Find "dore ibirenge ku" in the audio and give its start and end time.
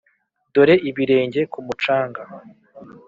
0.53-1.59